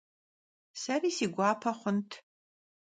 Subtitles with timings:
[0.83, 2.11] Seri si guape xhunt.